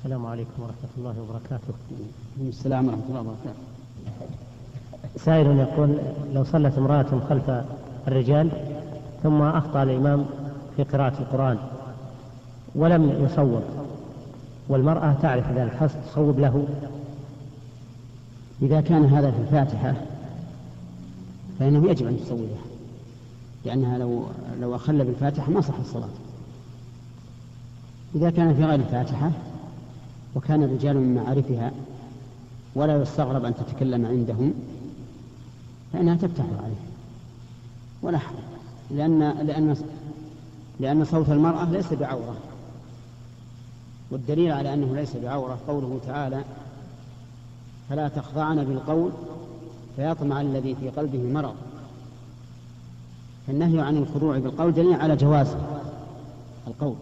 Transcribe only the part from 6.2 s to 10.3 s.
لو صلت امرأة خلف الرجال ثم أخطأ الإمام